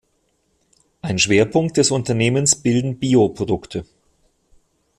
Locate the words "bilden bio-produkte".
2.55-3.85